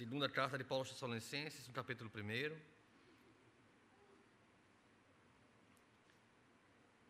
[0.00, 2.56] Segunda carta de Paulo aos Tessalonicenses, no capítulo 1.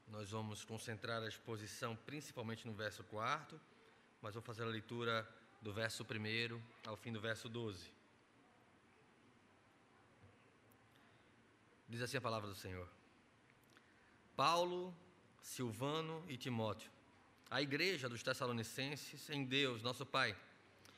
[0.09, 3.61] Nós vamos concentrar a exposição principalmente no verso 4,
[4.21, 5.24] mas vou fazer a leitura
[5.62, 7.93] do verso 1 ao fim do verso 12.
[11.88, 12.88] Diz assim a palavra do Senhor:
[14.34, 14.93] Paulo,
[15.41, 16.91] Silvano e Timóteo,
[17.48, 20.36] a igreja dos Tessalonicenses em Deus, nosso Pai,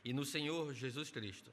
[0.02, 1.52] e no Senhor Jesus Cristo.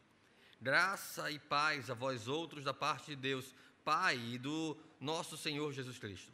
[0.62, 5.72] Graça e paz a vós outros da parte de Deus, Pai e do nosso Senhor
[5.72, 6.34] Jesus Cristo.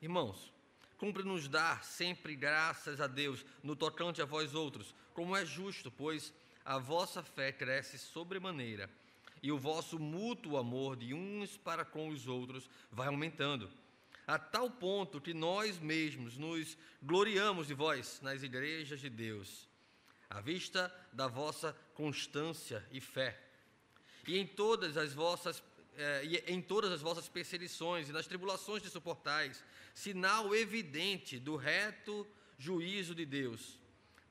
[0.00, 0.52] Irmãos,
[0.96, 6.32] cumpre-nos dar sempre graças a Deus no tocante a vós outros, como é justo, pois
[6.64, 8.88] a vossa fé cresce sobremaneira
[9.42, 13.68] e o vosso mútuo amor de uns para com os outros vai aumentando,
[14.24, 19.68] a tal ponto que nós mesmos nos gloriamos de vós nas igrejas de Deus,
[20.30, 23.47] à vista da vossa constância e fé
[24.28, 25.62] e em todas as vossas
[25.96, 32.24] eh, em todas as vossas perseguições e nas tribulações que suportais, sinal evidente do reto
[32.56, 33.76] juízo de Deus,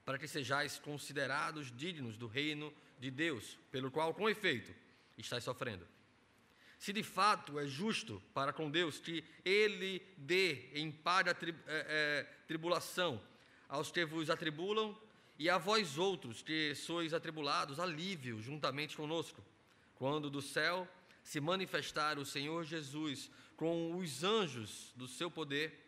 [0.06, 4.74] para que sejais considerados dignos do reino de Deus, pelo qual, com efeito,
[5.18, 5.86] estáis sofrendo.
[6.80, 11.86] Se de fato é justo para com Deus que Ele dê em paga tri, é,
[11.90, 13.22] é, tribulação
[13.68, 14.98] aos que vos atribulam,
[15.40, 19.44] e a vós outros que sois atribulados, alívio juntamente conosco
[19.98, 20.88] quando do céu
[21.24, 25.84] se manifestar o Senhor Jesus com os anjos do seu poder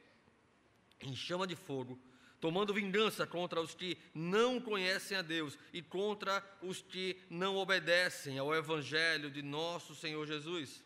[1.00, 1.98] em chama de fogo,
[2.42, 8.38] tomando vingança contra os que não conhecem a Deus e contra os que não obedecem
[8.38, 10.84] ao evangelho de nosso Senhor Jesus.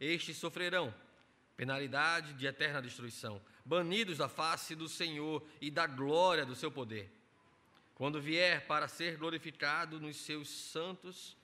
[0.00, 0.94] Estes sofrerão
[1.56, 7.10] penalidade de eterna destruição, banidos da face do Senhor e da glória do seu poder.
[7.94, 11.36] Quando vier para ser glorificado nos seus santos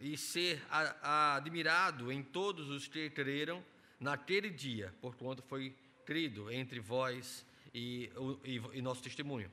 [0.00, 0.62] e ser
[1.02, 3.64] admirado em todos os que creram
[3.98, 5.74] naquele dia, porquanto foi
[6.04, 8.10] crido entre vós e,
[8.44, 9.50] e, e nosso testemunho.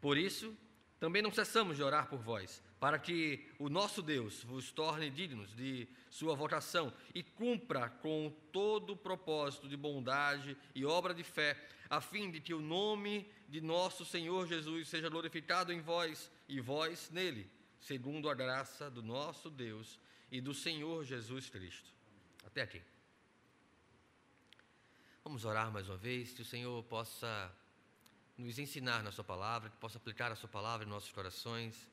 [0.00, 0.56] Por isso,
[1.00, 5.54] também não cessamos de orar por vós, para que o nosso Deus vos torne dignos
[5.56, 11.60] de sua vocação e cumpra com todo o propósito de bondade e obra de fé,
[11.90, 16.60] a fim de que o nome de nosso Senhor Jesus seja glorificado em vós e
[16.60, 17.50] vós nele
[17.86, 19.98] segundo a graça do nosso Deus
[20.30, 21.90] e do Senhor Jesus Cristo.
[22.46, 22.82] Até aqui.
[25.22, 27.54] Vamos orar mais uma vez, que o Senhor possa
[28.38, 31.90] nos ensinar na Sua palavra, que possa aplicar a Sua palavra em nossos corações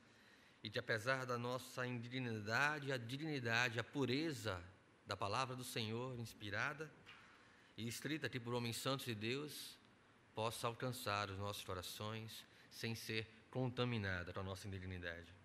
[0.62, 4.62] e que, apesar da nossa indignidade, a dignidade, a pureza
[5.06, 6.90] da palavra do Senhor, inspirada
[7.76, 9.78] e escrita aqui por homens santos de Deus,
[10.34, 15.41] possa alcançar os nossos corações sem ser contaminada com a nossa indignidade.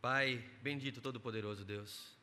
[0.00, 2.16] Pai, bendito Todo-Poderoso Deus,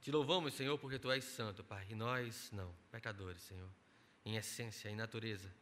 [0.00, 3.68] te louvamos, Senhor, porque Tu és santo, Pai, e nós não, pecadores, Senhor,
[4.24, 5.52] em essência, em natureza.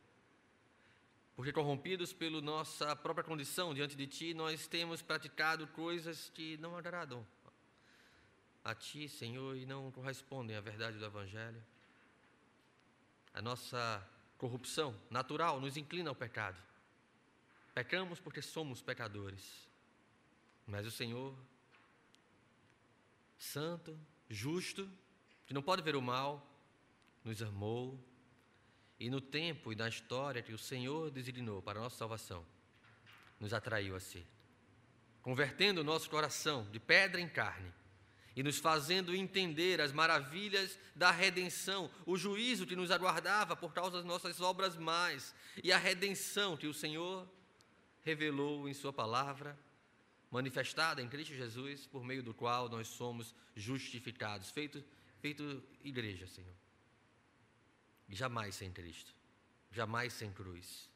[1.35, 6.77] Porque corrompidos pela nossa própria condição diante de Ti, nós temos praticado coisas que não
[6.77, 7.27] agradam
[8.65, 11.63] a Ti, Senhor, e não correspondem à verdade do Evangelho.
[13.33, 14.07] A nossa
[14.37, 16.61] corrupção natural nos inclina ao pecado.
[17.75, 19.67] Pecamos porque somos pecadores.
[20.67, 21.33] Mas o Senhor,
[23.39, 23.97] santo,
[24.29, 24.91] justo,
[25.47, 26.45] que não pode ver o mal,
[27.25, 27.99] nos amou.
[28.99, 32.45] E no tempo e na história que o Senhor designou para a nossa salvação,
[33.39, 34.27] nos atraiu a si,
[35.23, 37.73] convertendo o nosso coração de pedra em carne
[38.35, 43.99] e nos fazendo entender as maravilhas da redenção, o juízo que nos aguardava por causa
[43.99, 47.29] das nossas obras mais e a redenção que o Senhor
[48.03, 49.59] revelou em Sua palavra
[50.31, 54.83] manifestada em Cristo Jesus, por meio do qual nós somos justificados, feito,
[55.21, 56.55] feito igreja, Senhor.
[58.09, 59.15] jamais sem Cristo,
[59.71, 60.89] jamais sem cruz.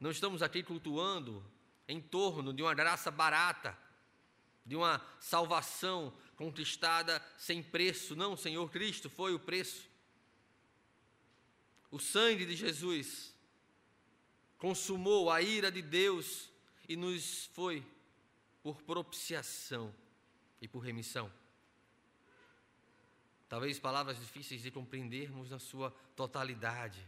[0.00, 1.44] Não estamos aqui cultuando
[1.86, 3.76] em torno de uma graça barata,
[4.64, 8.16] de uma salvação conquistada sem preço.
[8.16, 9.88] Não, Senhor Cristo foi o preço.
[11.90, 13.34] O sangue de Jesus
[14.56, 16.48] consumou a ira de Deus
[16.88, 17.84] e nos foi
[18.62, 19.94] por propiciação
[20.60, 21.30] e por remissão.
[23.48, 27.06] Talvez palavras difíceis de compreendermos na sua totalidade.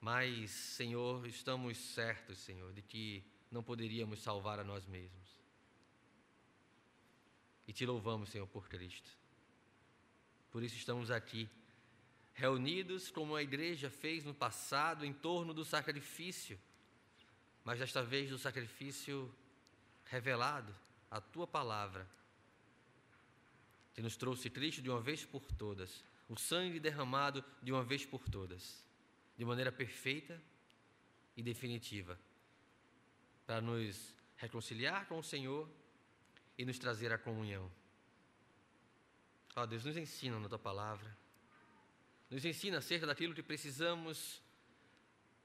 [0.00, 5.38] Mas, Senhor, estamos certos, Senhor, de que não poderíamos salvar a nós mesmos.
[7.66, 9.10] E te louvamos, Senhor, por Cristo.
[10.50, 11.48] Por isso estamos aqui,
[12.32, 16.58] reunidos como a igreja fez no passado, em torno do sacrifício,
[17.62, 19.32] mas desta vez do sacrifício
[20.08, 20.74] revelado
[21.10, 22.08] a tua palavra,
[23.94, 28.04] que nos trouxe Cristo de uma vez por todas, o sangue derramado de uma vez
[28.04, 28.84] por todas,
[29.36, 30.40] de maneira perfeita
[31.36, 32.18] e definitiva,
[33.46, 35.68] para nos reconciliar com o Senhor
[36.56, 37.70] e nos trazer a comunhão.
[39.56, 41.16] Ó Deus, nos ensina na tua palavra,
[42.30, 44.42] nos ensina acerca daquilo que precisamos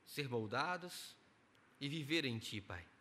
[0.05, 1.15] ser moldados
[1.79, 2.92] e viver em Ti, Pai.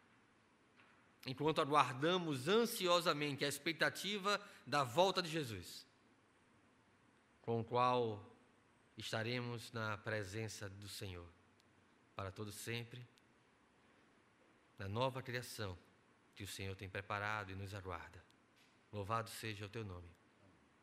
[1.25, 5.87] Enquanto aguardamos ansiosamente a expectativa da volta de Jesus,
[7.41, 8.25] com o qual
[8.97, 11.29] estaremos na presença do Senhor
[12.17, 13.07] para todo sempre,
[14.79, 15.79] na nova criação
[16.35, 18.23] que o Senhor tem preparado e nos aguarda.
[18.93, 20.09] Louvado seja o teu nome.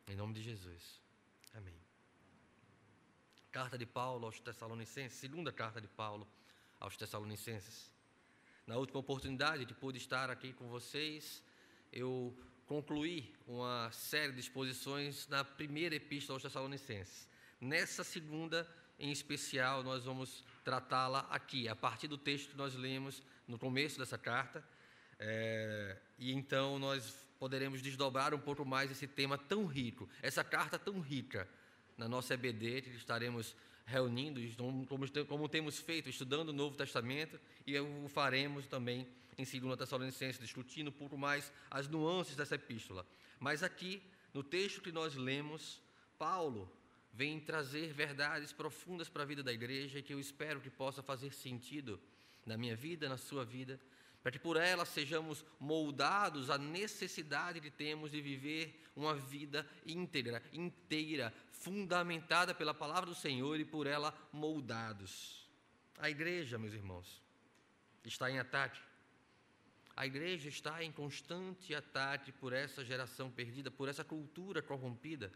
[0.07, 1.01] Em nome de Jesus.
[1.53, 1.77] Amém.
[3.51, 6.27] Carta de Paulo aos Tessalonicenses, segunda carta de Paulo
[6.79, 7.91] aos Tessalonicenses.
[8.69, 11.41] Na última oportunidade que pude estar aqui com vocês,
[11.91, 12.31] eu
[12.67, 17.27] concluí uma série de exposições na primeira epístola aos Tessalonicenses.
[17.59, 18.67] Nessa segunda,
[18.99, 23.97] em especial, nós vamos tratá-la aqui, a partir do texto que nós lemos no começo
[23.97, 24.63] dessa carta.
[25.17, 30.77] É, e então nós poderemos desdobrar um pouco mais esse tema tão rico, essa carta
[30.77, 31.49] tão rica
[31.97, 33.55] na nossa EBD, que estaremos
[33.89, 34.39] reunindo,
[35.27, 39.07] como, temos feito, estudando o Novo Testamento, e o faremos também
[39.37, 43.05] em 2 Tessalonicenses, discutindo um pouco mais as nuances dessa epístola.
[43.39, 44.01] Mas aqui,
[44.33, 45.81] no texto que nós lemos,
[46.17, 46.71] Paulo
[47.11, 51.33] vem trazer verdades profundas para a vida da igreja que eu espero que possa fazer
[51.33, 51.99] sentido
[52.45, 53.79] na minha vida, na sua vida,
[54.21, 60.43] para que por ela sejamos moldados à necessidade que temos de viver uma vida íntegra,
[60.51, 65.47] inteira, fundamentada pela palavra do Senhor e por ela moldados.
[65.97, 67.21] A igreja, meus irmãos,
[68.03, 68.79] está em ataque.
[69.95, 75.31] A igreja está em constante ataque por essa geração perdida, por essa cultura corrompida,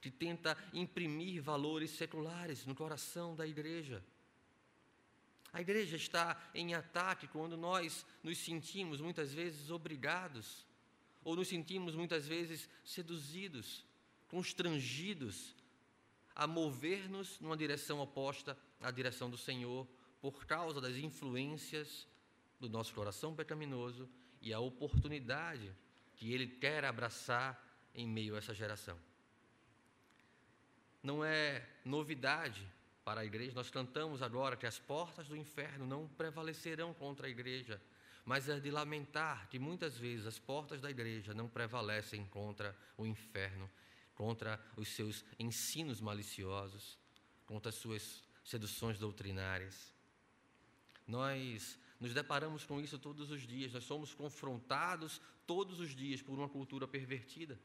[0.00, 4.02] que tenta imprimir valores seculares no coração da igreja.
[5.56, 10.66] A igreja está em ataque quando nós nos sentimos muitas vezes obrigados,
[11.24, 13.82] ou nos sentimos muitas vezes seduzidos,
[14.28, 15.56] constrangidos
[16.34, 19.88] a mover-nos numa direção oposta à direção do Senhor,
[20.20, 22.06] por causa das influências
[22.60, 24.06] do nosso coração pecaminoso
[24.42, 25.74] e a oportunidade
[26.16, 27.58] que Ele quer abraçar
[27.94, 29.00] em meio a essa geração.
[31.02, 32.70] Não é novidade
[33.06, 37.30] para a igreja, nós cantamos agora que as portas do inferno não prevalecerão contra a
[37.30, 37.80] igreja,
[38.24, 43.06] mas é de lamentar que muitas vezes as portas da igreja não prevalecem contra o
[43.06, 43.70] inferno
[44.16, 46.98] contra os seus ensinos maliciosos,
[47.44, 49.94] contra as suas seduções doutrinárias.
[51.06, 56.36] Nós nos deparamos com isso todos os dias, nós somos confrontados todos os dias por
[56.36, 57.60] uma cultura pervertida.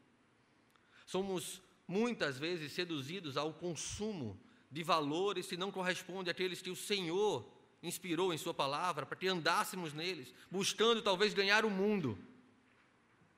[1.06, 4.38] Somos muitas vezes seduzidos ao consumo
[4.72, 7.46] de valores que não correspondem àqueles que o Senhor
[7.82, 12.18] inspirou em Sua palavra para que andássemos neles, buscando talvez ganhar o mundo,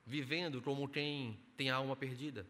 [0.07, 2.47] vivendo como quem tem a alma perdida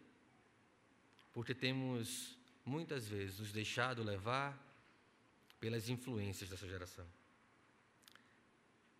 [1.35, 4.57] porque temos muitas vezes nos deixado levar
[5.59, 7.05] pelas influências dessa geração.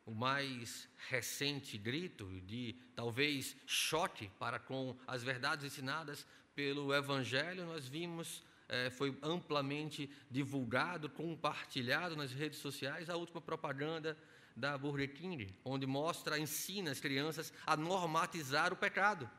[0.06, 7.88] O mais recente grito de talvez choque para com as verdades ensinadas pelo Evangelho, nós
[7.88, 14.18] vimos, é, foi amplamente divulgado, compartilhado nas redes sociais, a última propaganda
[14.56, 19.30] da Burger King, onde mostra, ensina as crianças a normatizar o pecado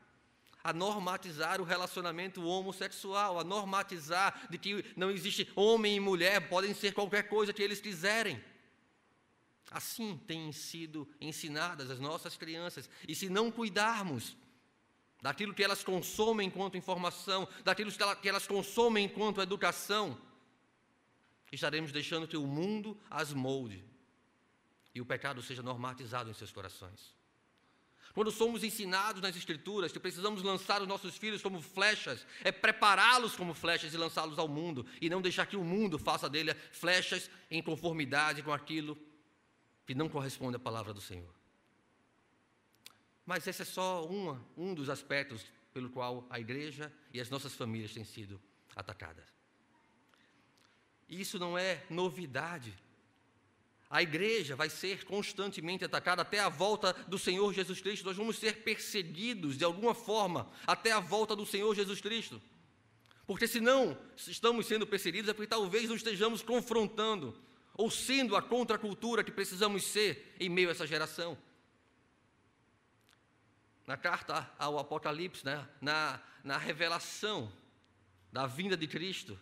[0.67, 6.75] a normatizar o relacionamento homossexual, a normatizar de que não existe homem e mulher, podem
[6.75, 8.43] ser qualquer coisa que eles quiserem.
[9.71, 14.37] Assim têm sido ensinadas as nossas crianças, e se não cuidarmos
[15.21, 20.19] daquilo que elas consomem enquanto informação, daquilo que elas consomem enquanto educação,
[21.51, 23.85] estaremos deixando que o mundo as molde
[24.95, 27.15] e o pecado seja normatizado em seus corações.
[28.15, 33.37] Quando somos ensinados nas Escrituras que precisamos lançar os nossos filhos como flechas, é prepará-los
[33.37, 37.31] como flechas e lançá-los ao mundo, e não deixar que o mundo faça dele flechas
[37.51, 38.97] em conformidade com aquilo
[39.87, 41.29] que não corresponde à palavra do Senhor.
[43.27, 47.53] Mas esse é só uma, um dos aspectos pelo qual a igreja e as nossas
[47.53, 48.41] famílias têm sido
[48.75, 49.27] atacadas.
[51.09, 52.73] E isso não é novidade
[53.89, 58.05] a igreja vai ser constantemente atacada até a volta do Senhor Jesus Cristo.
[58.05, 62.43] Nós vamos ser perseguidos de alguma forma até a volta do Senhor Jesus Cristo.
[63.27, 67.37] Porque se não estamos sendo perseguidos, é porque talvez não estejamos confrontando
[67.75, 71.39] ou sendo a contracultura que precisamos ser em meio a essa geração.
[73.87, 75.67] Na carta ao Apocalipse, né?
[75.81, 77.53] na, na revelação
[78.33, 79.39] da vinda de Cristo,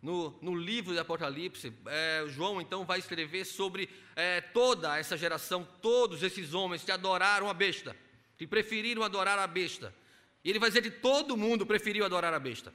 [0.00, 5.66] no, no livro de Apocalipse, é, João então vai escrever sobre é, toda essa geração,
[5.80, 7.96] todos esses homens que adoraram a besta,
[8.36, 9.94] que preferiram adorar a besta.
[10.42, 12.74] E ele vai dizer que todo mundo preferiu adorar a besta,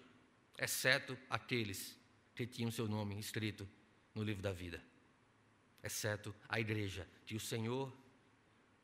[0.57, 1.95] exceto aqueles
[2.35, 3.67] que tinham seu nome escrito
[4.15, 4.81] no livro da vida,
[5.83, 7.95] exceto a igreja que o Senhor,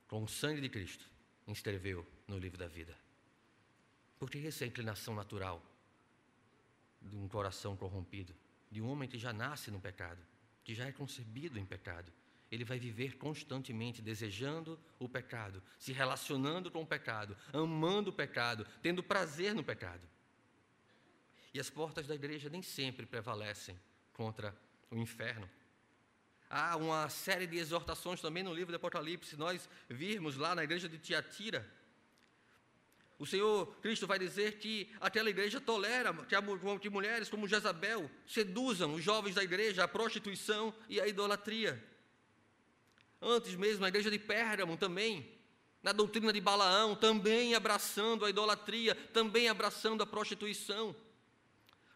[0.07, 1.14] com o sangue de Cristo,
[1.47, 2.95] inscreveu no livro da vida.
[4.17, 5.61] Porque essa é a inclinação natural
[7.01, 8.33] de um coração corrompido,
[8.71, 10.21] de um homem que já nasce no pecado,
[10.63, 12.11] que já é concebido em pecado.
[12.51, 18.65] Ele vai viver constantemente desejando o pecado, se relacionando com o pecado, amando o pecado,
[18.81, 20.07] tendo prazer no pecado.
[21.53, 23.79] E as portas da igreja nem sempre prevalecem
[24.13, 24.55] contra
[24.89, 25.49] o inferno.
[26.49, 29.35] Há uma série de exortações também no livro do Apocalipse.
[29.35, 31.65] Nós virmos lá na igreja de Tiatira,
[33.17, 36.13] o Senhor Cristo vai dizer que aquela igreja tolera
[36.81, 41.81] que, mulheres como Jezabel seduzam os jovens da igreja à prostituição e à idolatria.
[43.21, 45.33] Antes mesmo, na igreja de Pérgamo também,
[45.81, 50.93] na doutrina de Balaão, também abraçando a idolatria, também abraçando a prostituição.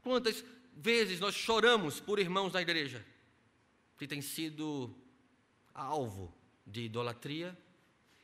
[0.02, 3.06] Quantas vezes nós choramos por irmãos da igreja
[4.00, 4.96] que têm sido
[5.74, 6.34] alvo
[6.66, 7.56] de idolatria.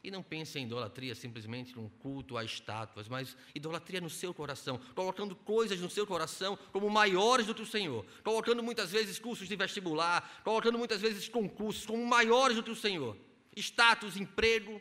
[0.02, 4.80] E não pense em idolatria simplesmente um culto a estátuas, mas idolatria no seu coração,
[4.94, 9.48] colocando coisas no seu coração como maiores do que o Senhor, colocando muitas vezes cursos
[9.48, 13.18] de vestibular, colocando muitas vezes concursos como maiores do que o Senhor,
[13.56, 14.80] status, emprego,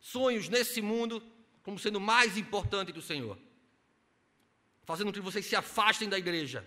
[0.00, 1.20] sonhos nesse mundo
[1.64, 3.36] como sendo mais importante que o Senhor,
[4.84, 6.64] fazendo com que vocês se afastem da igreja,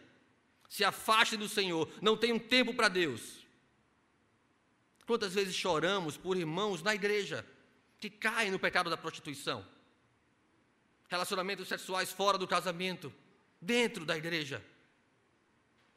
[0.71, 3.45] se afastem do Senhor, não tenham tempo para Deus.
[5.05, 7.45] Quantas vezes choramos por irmãos na igreja
[7.99, 9.67] que caem no pecado da prostituição,
[11.09, 13.13] relacionamentos sexuais fora do casamento,
[13.59, 14.65] dentro da igreja,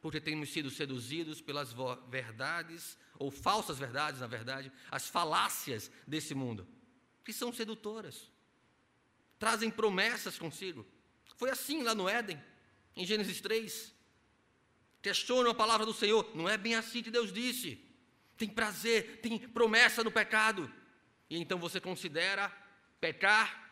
[0.03, 1.73] porque temos sido seduzidos pelas
[2.09, 6.67] verdades, ou falsas verdades, na verdade, as falácias desse mundo,
[7.25, 8.29] que são sedutoras,
[9.39, 10.85] trazem promessas consigo.
[11.37, 12.43] Foi assim lá no Éden,
[12.97, 13.95] em Gênesis 3.
[15.05, 17.79] Questionam a palavra do Senhor, não é bem assim que Deus disse.
[18.39, 20.73] Tem prazer, tem promessa no pecado
[21.29, 22.51] e então você considera
[22.99, 23.71] pecar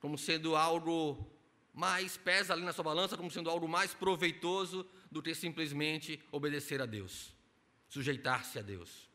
[0.00, 1.24] como sendo algo
[1.72, 6.82] mais, pesa ali na sua balança como sendo algo mais proveitoso do que simplesmente obedecer
[6.82, 7.32] a Deus,
[7.88, 9.08] sujeitar-se a Deus.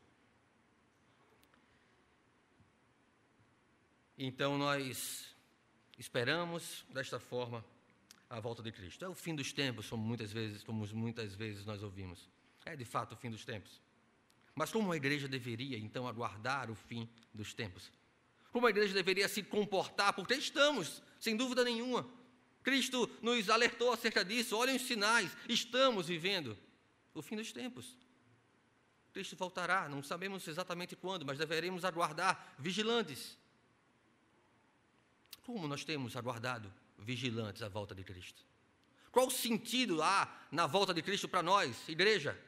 [4.16, 5.36] Então nós
[5.98, 7.62] esperamos desta forma
[8.28, 9.04] a volta de Cristo.
[9.04, 12.28] É o fim dos tempos, como muitas vezes, como muitas vezes nós ouvimos.
[12.64, 13.80] É de fato o fim dos tempos.
[14.54, 17.92] Mas como a igreja deveria então aguardar o fim dos tempos?
[18.50, 20.12] Como a igreja deveria se comportar?
[20.14, 22.08] Porque estamos, sem dúvida nenhuma.
[22.62, 24.56] Cristo nos alertou acerca disso.
[24.56, 26.56] Olhem os sinais, estamos vivendo
[27.14, 27.96] o fim dos tempos.
[29.12, 33.38] Cristo voltará, não sabemos exatamente quando, mas deveremos aguardar vigilantes.
[35.42, 38.44] Como nós temos aguardado vigilantes a volta de Cristo?
[39.10, 42.38] Qual o sentido há na volta de Cristo para nós, igreja?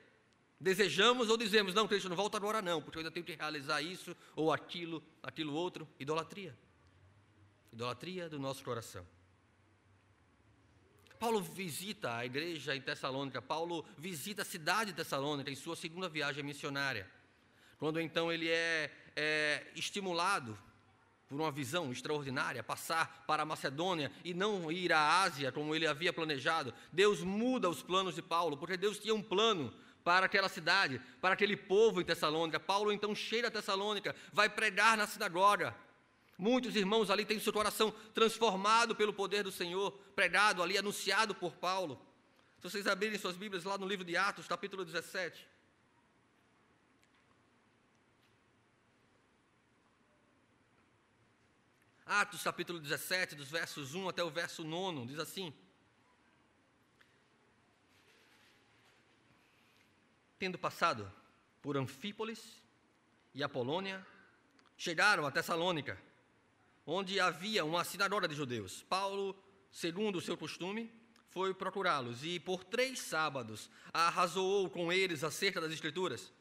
[0.61, 3.81] Desejamos ou dizemos, não, Cristo, não volta agora não, porque eu ainda tenho que realizar
[3.81, 5.89] isso ou aquilo, aquilo outro.
[5.99, 6.55] Idolatria.
[7.73, 9.07] Idolatria do nosso coração.
[11.19, 16.09] Paulo visita a igreja em Tessalônica, Paulo visita a cidade de Tessalônica em sua segunda
[16.09, 17.11] viagem missionária.
[17.79, 20.59] Quando então ele é, é estimulado
[21.29, 25.87] por uma visão extraordinária, passar para a Macedônia e não ir à Ásia como ele
[25.87, 26.73] havia planejado.
[26.91, 31.35] Deus muda os planos de Paulo, porque Deus tinha um plano para aquela cidade, para
[31.35, 32.59] aquele povo em Tessalônica.
[32.59, 35.77] Paulo então cheira a Tessalônica, vai pregar na sinagoga.
[36.39, 41.57] Muitos irmãos ali têm seu coração transformado pelo poder do Senhor, pregado ali, anunciado por
[41.57, 42.01] Paulo.
[42.59, 45.47] Se vocês abrirem suas Bíblias lá no livro de Atos, capítulo 17.
[52.11, 55.53] Atos capítulo 17, dos versos 1 até o verso 9, diz assim:
[60.39, 61.13] tendo passado
[61.61, 62.63] por Anfípolis
[63.35, 64.07] e Apolônia,
[64.75, 66.01] chegaram a Tessalônica,
[66.87, 68.83] onde havia uma sinagoga de judeus.
[68.85, 69.37] Paulo,
[69.71, 70.91] segundo o seu costume,
[71.29, 76.33] foi procurá-los e por três sábados arrazoou com eles acerca das Escrituras,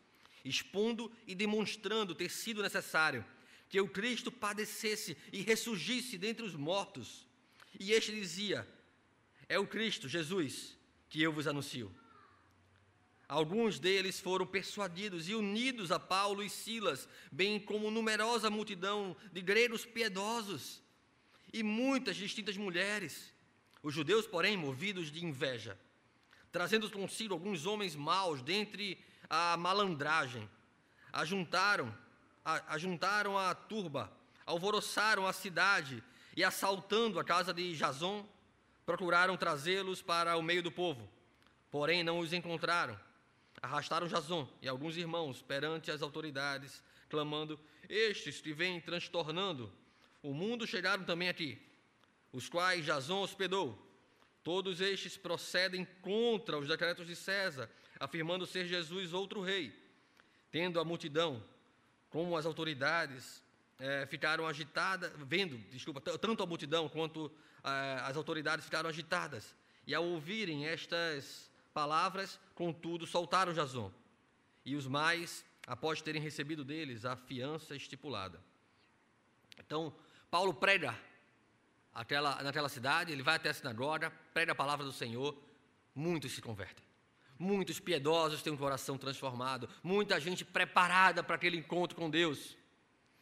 [0.46, 3.26] expondo e demonstrando ter sido necessário
[3.70, 7.28] que o Cristo padecesse e ressurgisse dentre os mortos.
[7.80, 8.68] E este dizia:
[9.48, 10.78] É o Cristo, Jesus,
[11.10, 11.94] que eu vos anuncio.
[13.28, 19.42] Alguns deles foram persuadidos e unidos a Paulo e Silas, bem como numerosa multidão de
[19.42, 20.82] gregos piedosos
[21.52, 23.34] e muitas distintas mulheres.
[23.84, 25.78] Os judeus, porém, movidos de inveja,
[26.54, 28.98] trazendo consigo alguns homens maus dentre
[29.30, 30.50] a malandragem,
[31.12, 31.94] ajuntaram,
[32.68, 34.12] ajuntaram a turba,
[34.46, 36.04] alvoroçaram a cidade
[36.36, 38.26] e, assaltando a casa de Jason,
[38.86, 41.10] procuraram trazê-los para o meio do povo.
[41.70, 42.98] Porém, não os encontraram.
[43.62, 49.72] Arrastaram Jason e alguns irmãos perante as autoridades, clamando: Estes que vêm transtornando
[50.22, 51.58] o mundo chegaram também aqui,
[52.32, 53.82] os quais Jason hospedou.
[54.44, 59.74] Todos estes procedem contra os decretos de César, afirmando ser Jesus outro rei.
[60.52, 61.44] Tendo a multidão,
[62.18, 63.44] como as autoridades,
[63.78, 67.32] é, ficaram agitadas, vendo, desculpa, tanto a multidão quanto
[67.64, 69.56] é, as autoridades ficaram agitadas.
[69.86, 73.94] E ao ouvirem estas palavras, contudo, soltaram Jason.
[74.66, 78.42] E os mais, após terem recebido deles a fiança estipulada.
[79.60, 79.96] Então,
[80.32, 80.98] Paulo prega
[81.94, 85.40] aquela, naquela cidade, ele vai até a sinagoga, prega a palavra do Senhor,
[85.94, 86.87] muitos se convertem.
[87.40, 92.58] Muitos piedosos têm um coração transformado, muita gente preparada para aquele encontro com Deus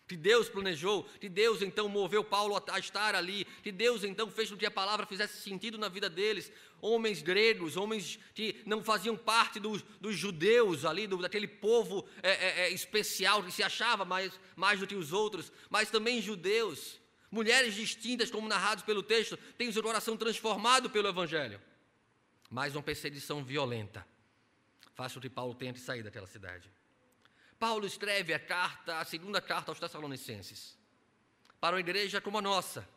[0.08, 4.52] que Deus planejou, que Deus então moveu Paulo a estar ali, que Deus então fez
[4.52, 6.52] com que a palavra fizesse sentido na vida deles.
[6.80, 12.30] Homens gregos, homens que não faziam parte dos, dos judeus ali, do, daquele povo é,
[12.30, 17.00] é, é, especial que se achava mais, mais do que os outros, mas também judeus.
[17.32, 21.60] Mulheres distintas, como narrados pelo texto, têm o seu coração transformado pelo Evangelho.
[22.56, 24.08] Mas uma perseguição violenta
[24.94, 26.72] faz com que Paulo tenha que sair daquela cidade.
[27.60, 30.78] Paulo escreve a carta, a segunda carta aos Tessalonicenses,
[31.60, 32.88] para uma igreja como a nossa,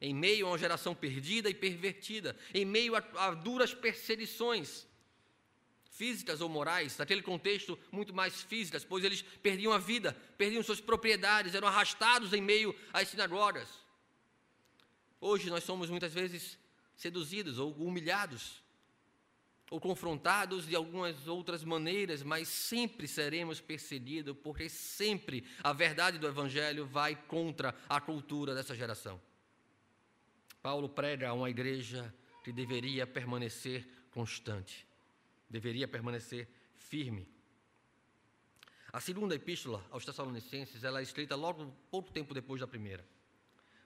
[0.00, 4.86] em meio a uma geração perdida e pervertida, em meio a, a duras perseguições
[5.90, 10.80] físicas ou morais, naquele contexto muito mais físicas, pois eles perdiam a vida, perdiam suas
[10.80, 13.68] propriedades, eram arrastados em meio às sinagogas.
[15.20, 16.58] Hoje nós somos muitas vezes
[16.96, 18.64] seduzidos ou humilhados
[19.70, 26.26] ou confrontados de algumas outras maneiras, mas sempre seremos perseguidos, porque sempre a verdade do
[26.26, 29.20] Evangelho vai contra a cultura dessa geração.
[30.62, 34.86] Paulo prega a uma igreja que deveria permanecer constante,
[35.50, 37.28] deveria permanecer firme.
[38.92, 43.04] A segunda epístola aos Tessalonicenses, ela é escrita logo pouco tempo depois da primeira.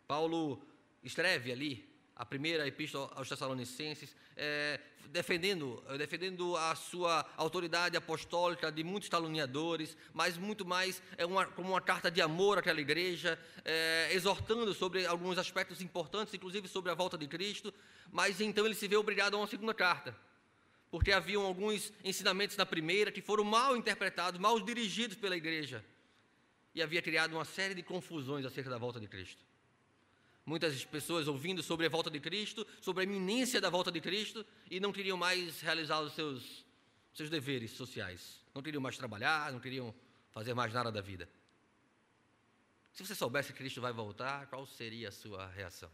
[0.06, 0.62] Paulo
[1.02, 4.78] escreve ali a primeira epístola aos Tessalonicenses, é,
[5.12, 11.70] defendendo, defendendo a sua autoridade apostólica de muitos caluniadores, mas muito mais é uma, como
[11.70, 16.94] uma carta de amor àquela igreja, é, exortando sobre alguns aspectos importantes, inclusive sobre a
[16.94, 17.72] volta de Cristo,
[18.10, 20.16] mas então ele se vê obrigado a uma segunda carta,
[20.90, 25.84] porque haviam alguns ensinamentos na primeira que foram mal interpretados, mal dirigidos pela igreja,
[26.74, 29.49] e havia criado uma série de confusões acerca da volta de Cristo.
[30.50, 34.44] Muitas pessoas ouvindo sobre a volta de Cristo, sobre a iminência da volta de Cristo,
[34.68, 36.66] e não queriam mais realizar os seus,
[37.14, 38.44] seus deveres sociais.
[38.52, 39.94] Não queriam mais trabalhar, não queriam
[40.32, 41.28] fazer mais nada da vida.
[42.92, 45.88] Se você soubesse que Cristo vai voltar, qual seria a sua reação?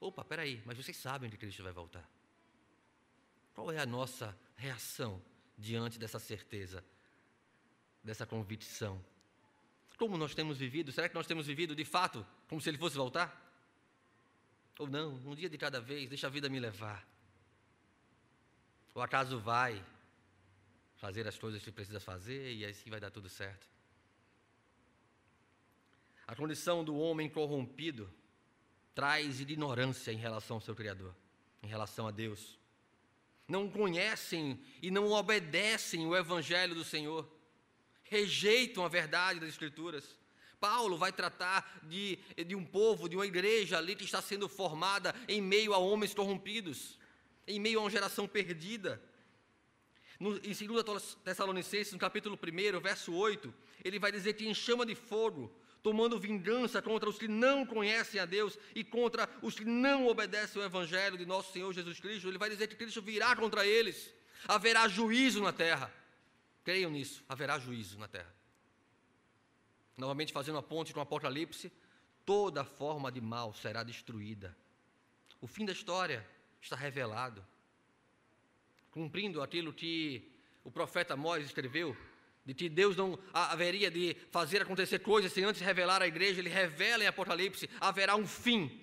[0.00, 2.10] Opa, peraí, mas vocês sabem que Cristo vai voltar.
[3.54, 5.22] Qual é a nossa reação
[5.56, 6.84] diante dessa certeza,
[8.02, 9.00] dessa convicção?
[10.02, 10.90] Como nós temos vivido?
[10.90, 13.40] Será que nós temos vivido de fato como se ele fosse voltar?
[14.76, 17.06] Ou não, um dia de cada vez, deixa a vida me levar.
[18.96, 19.80] Ou acaso vai
[20.96, 23.64] fazer as coisas que precisa fazer e assim vai dar tudo certo?
[26.26, 28.12] A condição do homem corrompido
[28.96, 31.14] traz ignorância em relação ao seu Criador,
[31.62, 32.58] em relação a Deus.
[33.46, 37.40] Não conhecem e não obedecem o Evangelho do Senhor
[38.12, 40.04] rejeitam a verdade das Escrituras.
[40.60, 45.14] Paulo vai tratar de, de um povo, de uma igreja ali que está sendo formada
[45.26, 46.98] em meio a homens corrompidos,
[47.48, 49.02] em meio a uma geração perdida.
[50.20, 54.84] No, em 2 Tessalonicenses, no capítulo 1, verso 8, ele vai dizer que em chama
[54.84, 55.50] de fogo,
[55.82, 60.60] tomando vingança contra os que não conhecem a Deus e contra os que não obedecem
[60.60, 64.14] o Evangelho de nosso Senhor Jesus Cristo, ele vai dizer que Cristo virá contra eles,
[64.46, 66.01] haverá juízo na terra.
[66.64, 68.32] Creiam nisso, haverá juízo na terra.
[69.96, 71.72] Novamente, fazendo a ponte com o Apocalipse,
[72.24, 74.56] toda forma de mal será destruída.
[75.40, 76.26] O fim da história
[76.60, 77.44] está revelado.
[78.90, 80.32] Cumprindo aquilo que
[80.64, 81.96] o profeta Moisés escreveu,
[82.44, 86.48] de que Deus não haveria de fazer acontecer coisas sem antes revelar à igreja, ele
[86.48, 88.80] revela em Apocalipse: haverá um fim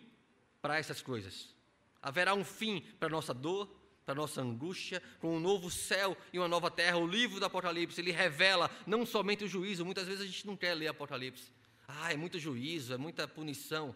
[0.61, 1.53] para essas coisas.
[2.01, 3.69] Haverá um fim para a nossa dor,
[4.09, 6.97] da nossa angústia, com um novo céu e uma nova terra.
[6.97, 10.57] O livro do Apocalipse, ele revela não somente o juízo, muitas vezes a gente não
[10.57, 11.51] quer ler Apocalipse.
[11.87, 13.95] Ah, é muito juízo, é muita punição.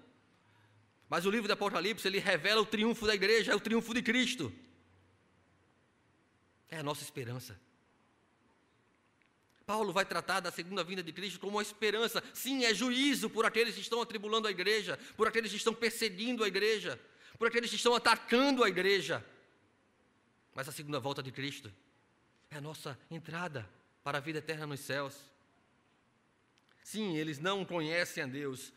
[1.09, 4.03] Mas o livro do Apocalipse, ele revela o triunfo da igreja, é o triunfo de
[4.03, 4.53] Cristo.
[6.69, 7.59] É a nossa esperança.
[9.65, 12.23] Paulo vai tratar da segunda vinda de Cristo como uma esperança.
[12.35, 16.43] Sim, é juízo por aqueles que estão atribulando a igreja, por aqueles que estão perseguindo
[16.43, 16.99] a igreja,
[17.39, 19.25] por aqueles que estão atacando a igreja.
[20.53, 21.71] Mas a segunda volta de Cristo
[22.49, 23.67] é a nossa entrada
[24.03, 25.15] para a vida eterna nos céus.
[26.83, 28.71] Sim, eles não conhecem a Deus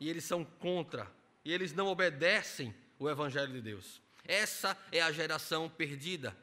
[0.00, 1.10] e eles são contra,
[1.44, 4.00] e eles não obedecem o Evangelho de Deus.
[4.24, 6.36] Essa é a geração perdida,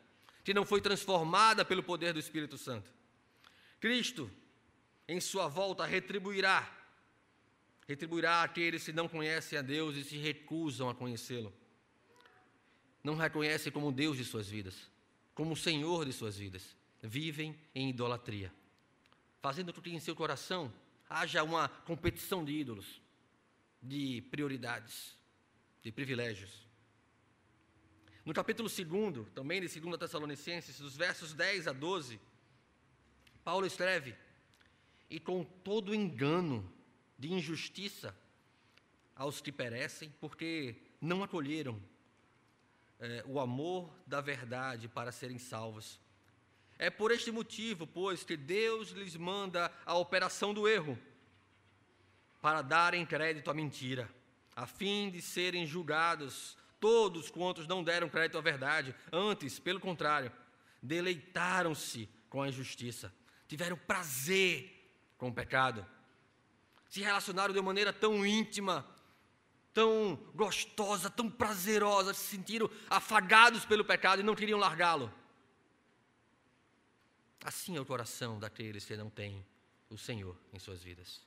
[0.44, 2.92] que não foi transformada pelo poder do Espírito Santo.
[3.80, 4.30] Cristo,
[5.08, 6.70] em sua volta, retribuirá.
[7.88, 11.54] Retribuirá aqueles que não conhecem a Deus e se recusam a conhecê-lo.
[13.06, 14.90] Não reconhecem como Deus de suas vidas,
[15.36, 16.76] como Senhor de suas vidas.
[17.04, 18.52] Vivem em idolatria.
[19.44, 20.74] Fazendo com que em seu coração
[21.08, 23.00] haja uma competição de ídolos,
[23.80, 25.16] de prioridades,
[25.84, 26.68] de privilégios.
[28.26, 32.20] No capítulo 2, também de 2 Tessalonicenses, dos versos 10 a 12,
[33.44, 34.16] Paulo escreve:
[35.08, 36.68] E com todo engano
[37.20, 38.18] de injustiça
[39.16, 41.80] aos que perecem, porque não acolheram
[43.00, 46.00] é, o amor da verdade para serem salvos.
[46.78, 50.98] É por este motivo, pois, que Deus lhes manda a operação do erro,
[52.42, 54.10] para darem crédito à mentira,
[54.56, 60.32] a fim de serem julgados todos quantos não deram crédito à verdade, antes, pelo contrário,
[60.82, 63.12] deleitaram-se com a injustiça
[63.48, 64.72] tiveram prazer
[65.18, 65.86] com o pecado,
[66.90, 68.86] se relacionaram de maneira tão íntima,
[69.76, 75.14] tão gostosa, tão prazerosa, se sentiram afagados pelo pecado e não queriam largá-lo.
[77.44, 79.46] Assim é o coração daqueles que não têm
[79.90, 81.22] o Senhor em suas vidas.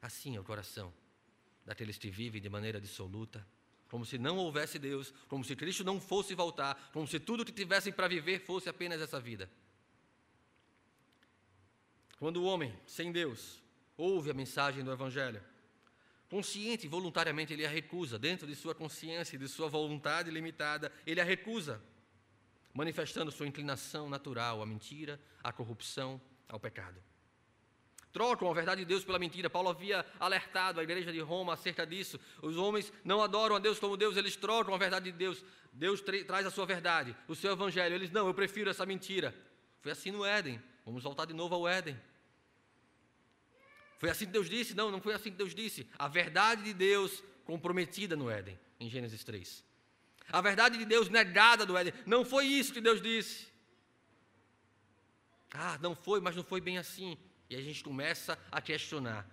[0.00, 0.92] Assim é o coração
[1.66, 3.46] daqueles que vivem de maneira dissoluta,
[3.90, 7.52] como se não houvesse Deus, como se Cristo não fosse voltar, como se tudo que
[7.52, 9.48] tivessem para viver fosse apenas essa vida.
[12.18, 13.62] Quando o homem, sem Deus,
[13.94, 15.42] ouve a mensagem do Evangelho,
[16.28, 20.90] consciente e voluntariamente ele a recusa, dentro de sua consciência e de sua vontade limitada,
[21.06, 21.82] ele a recusa,
[22.72, 27.00] manifestando sua inclinação natural à mentira, à corrupção, ao pecado.
[28.12, 29.50] Trocam a verdade de Deus pela mentira.
[29.50, 32.18] Paulo havia alertado a igreja de Roma acerca disso.
[32.40, 35.44] Os homens não adoram a Deus como Deus, eles trocam a verdade de Deus.
[35.72, 37.92] Deus traz a sua verdade, o seu evangelho.
[37.92, 39.34] Eles não, eu prefiro essa mentira.
[39.80, 40.62] Foi assim no Éden.
[40.86, 42.00] Vamos voltar de novo ao Éden.
[44.04, 44.74] Foi assim que Deus disse?
[44.74, 45.88] Não, não foi assim que Deus disse.
[45.98, 49.64] A verdade de Deus comprometida no Éden, em Gênesis 3.
[50.30, 51.94] A verdade de Deus negada no Éden.
[52.04, 53.48] Não foi isso que Deus disse.
[55.50, 57.16] Ah, não foi, mas não foi bem assim.
[57.48, 59.26] E a gente começa a questionar,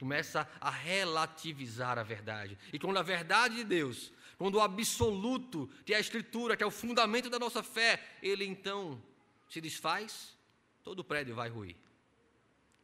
[0.00, 2.58] começa a relativizar a verdade.
[2.72, 6.66] E quando a verdade de Deus, quando o absoluto, que é a Escritura, que é
[6.66, 9.00] o fundamento da nossa fé, ele então
[9.48, 10.36] se desfaz,
[10.82, 11.76] todo o prédio vai ruir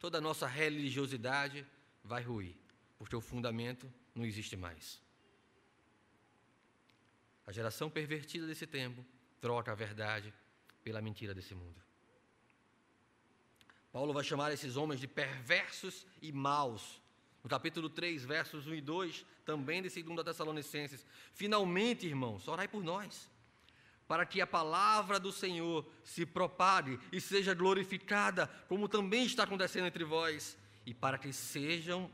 [0.04, 1.66] toda a nossa religiosidade
[2.04, 2.54] vai ruir,
[2.98, 5.00] porque o fundamento não existe mais.
[7.46, 9.02] A geração pervertida desse tempo
[9.40, 10.30] troca a verdade
[10.82, 11.82] pela mentira desse mundo.
[13.90, 17.00] Paulo vai chamar esses homens de perversos e maus.
[17.42, 21.06] No capítulo 3, versos 1 e 2, também de 2 Tessalonicenses.
[21.32, 23.26] Finalmente, irmãos, orai por nós
[24.06, 29.86] para que a palavra do Senhor se propague e seja glorificada, como também está acontecendo
[29.86, 32.10] entre vós, e para que sejam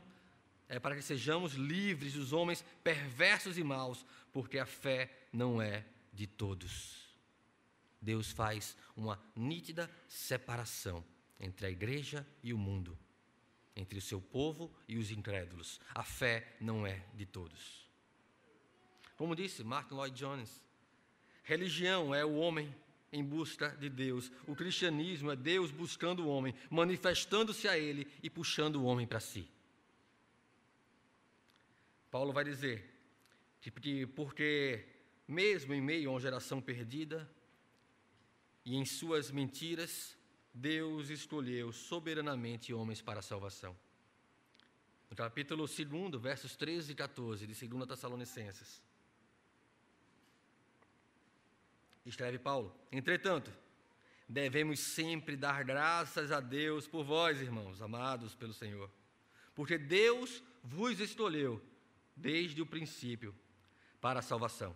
[0.71, 5.85] é, para que sejamos livres dos homens perversos e maus, porque a fé não é
[6.13, 7.11] de todos.
[8.01, 11.03] Deus faz uma nítida separação
[11.37, 12.97] entre a igreja e o mundo,
[13.75, 15.77] entre o seu povo e os incrédulos.
[15.93, 17.85] A fé não é de todos.
[19.17, 20.63] Como disse Martin Lloyd Jones,
[21.43, 22.73] Religião é o homem
[23.11, 24.31] em busca de Deus.
[24.47, 29.19] O cristianismo é Deus buscando o homem, manifestando-se a ele e puxando o homem para
[29.19, 29.49] si.
[32.09, 32.89] Paulo vai dizer
[33.61, 34.85] que porque
[35.27, 37.29] mesmo em meio a uma geração perdida
[38.65, 40.17] e em suas mentiras,
[40.53, 43.75] Deus escolheu soberanamente homens para a salvação.
[45.09, 48.81] No capítulo 2, versos 13 e 14 de 2 Tessalonicenses.
[52.09, 52.75] Escreve Paulo.
[52.91, 53.51] Entretanto,
[54.27, 58.89] devemos sempre dar graças a Deus por vós, irmãos, amados pelo Senhor,
[59.53, 61.61] porque Deus vos escolheu
[62.15, 63.35] desde o princípio
[63.99, 64.75] para a salvação,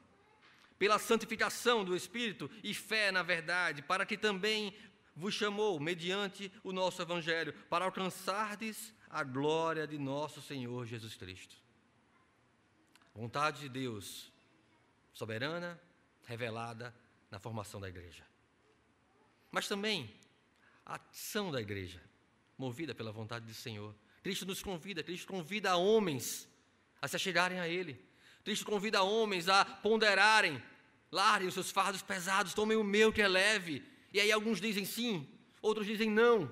[0.77, 4.75] pela santificação do Espírito e fé na verdade, para que também
[5.15, 11.55] vos chamou, mediante o nosso Evangelho, para alcançardes a glória de nosso Senhor Jesus Cristo.
[13.13, 14.29] Vontade de Deus,
[15.13, 15.79] soberana,
[16.25, 16.93] revelada
[17.35, 18.23] na formação da igreja.
[19.51, 20.09] Mas também
[20.85, 22.01] a ação da igreja,
[22.57, 23.93] movida pela vontade do Senhor.
[24.23, 26.47] Cristo nos convida, Cristo convida homens
[27.01, 28.01] a se chegarem a Ele.
[28.45, 30.63] Cristo convida homens a ponderarem,
[31.11, 33.83] larguem os seus fardos pesados, tomem o meu que é leve.
[34.13, 35.27] E aí alguns dizem sim,
[35.61, 36.49] outros dizem não.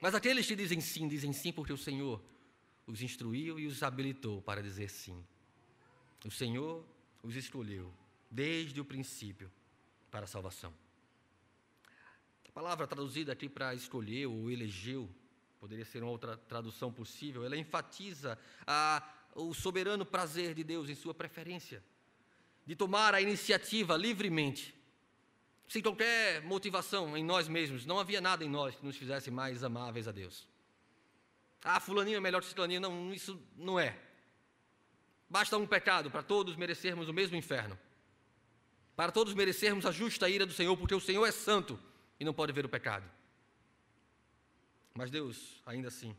[0.00, 2.20] Mas aqueles que dizem sim, dizem sim porque o Senhor
[2.88, 5.24] os instruiu e os habilitou para dizer sim.
[6.24, 6.84] O Senhor
[7.22, 7.94] os escolheu
[8.28, 9.48] desde o princípio
[10.10, 10.72] para a salvação.
[12.48, 15.08] A palavra traduzida aqui para escolher ou elegeu,
[15.58, 20.94] poderia ser uma outra tradução possível, ela enfatiza a, o soberano prazer de Deus em
[20.94, 21.82] sua preferência,
[22.64, 24.74] de tomar a iniciativa livremente,
[25.68, 27.84] sem qualquer motivação em nós mesmos.
[27.84, 30.48] Não havia nada em nós que nos fizesse mais amáveis a Deus.
[31.62, 32.80] Ah, fulaninho é melhor que fulaninho.
[32.80, 33.98] Não, isso não é.
[35.28, 37.76] Basta um pecado para todos merecermos o mesmo inferno.
[38.96, 41.78] Para todos merecermos a justa ira do Senhor, porque o Senhor é santo
[42.18, 43.08] e não pode ver o pecado.
[44.94, 46.16] Mas Deus, ainda assim,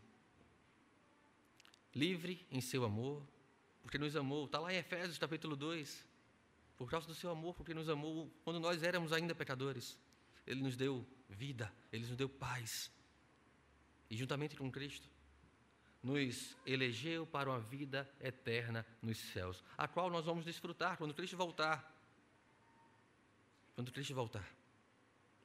[1.95, 3.27] livre em seu amor,
[3.81, 6.05] porque nos amou, está lá em Efésios capítulo 2,
[6.77, 9.97] por causa do seu amor, porque nos amou quando nós éramos ainda pecadores.
[10.45, 12.91] Ele nos deu vida, ele nos deu paz.
[14.09, 15.09] E juntamente com Cristo,
[16.03, 21.35] nos elegeu para uma vida eterna nos céus, a qual nós vamos desfrutar quando Cristo
[21.35, 21.96] voltar.
[23.77, 24.43] Quando Cristo voltar.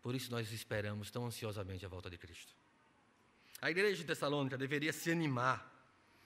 [0.00, 2.54] Por isso nós esperamos tão ansiosamente a volta de Cristo.
[3.60, 5.70] A igreja de Tessalônica deveria se animar,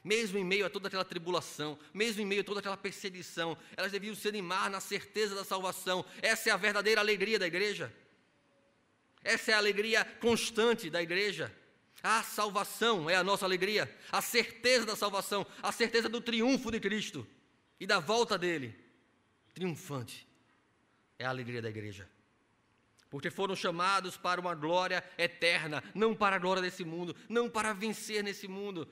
[0.04, 3.90] mesmo em meio a toda aquela tribulação, mesmo em meio a toda aquela perseguição, elas
[3.90, 6.04] deviam se animar na certeza da salvação.
[6.22, 7.92] Essa é a verdadeira alegria da igreja.
[9.24, 11.52] Essa é a alegria constante da igreja.
[12.04, 16.78] A salvação é a nossa alegria, a certeza da salvação, a certeza do triunfo de
[16.78, 17.26] Cristo
[17.80, 18.78] e da volta dele.
[19.52, 20.24] Triunfante
[21.18, 22.09] é a alegria da igreja.
[23.09, 27.72] Porque foram chamados para uma glória eterna, não para a glória desse mundo, não para
[27.72, 28.88] vencer nesse mundo,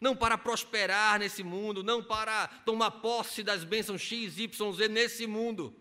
[0.00, 5.26] não para prosperar nesse mundo, não para tomar posse das bênçãos X, Y, Z nesse
[5.26, 5.74] mundo.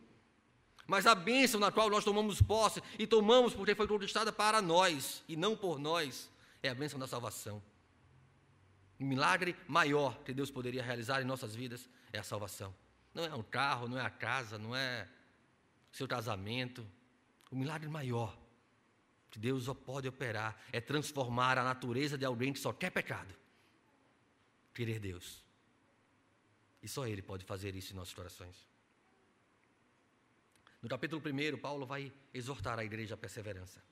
[0.87, 5.23] Mas a bênção na qual nós tomamos posse e tomamos porque foi conquistada para nós
[5.27, 6.31] e não por nós,
[6.63, 7.61] é a bênção da salvação.
[8.99, 12.73] O milagre maior que Deus poderia realizar em nossas vidas é a salvação.
[13.13, 15.07] Não é um carro, não é a casa, não é
[15.91, 16.85] seu casamento.
[17.51, 18.37] O milagre maior
[19.29, 23.33] que Deus pode operar é transformar a natureza de alguém que só quer pecado,
[24.73, 25.43] querer Deus.
[26.81, 28.67] E só Ele pode fazer isso em nossos corações.
[30.81, 33.83] No capítulo 1, Paulo vai exortar a igreja à perseverança.